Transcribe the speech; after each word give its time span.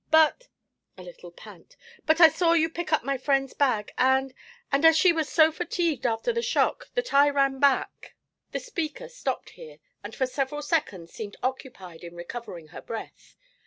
But' 0.09 0.47
a 0.97 1.03
little 1.03 1.29
pant 1.29 1.77
'but 2.07 2.19
I 2.19 2.27
saw 2.27 2.53
you 2.53 2.71
pick 2.71 2.91
up 2.91 3.03
my 3.03 3.19
friend's 3.19 3.53
bag, 3.53 3.91
and 3.99 4.33
and 4.71 4.83
she 4.95 5.13
was 5.13 5.29
so 5.29 5.51
fatigued 5.51 6.07
after 6.07 6.33
the 6.33 6.41
shock 6.41 6.89
that 6.95 7.13
I 7.13 7.29
ran 7.29 7.59
back.' 7.59 8.15
The 8.51 8.59
speaker 8.59 9.07
stopped 9.07 9.51
here, 9.51 9.77
and 10.03 10.15
for 10.15 10.25
several 10.25 10.63
seconds 10.63 11.13
seemed 11.13 11.37
occupied 11.43 12.03
in 12.03 12.15
recovering 12.15 12.69
her 12.69 12.81
breath. 12.81 13.35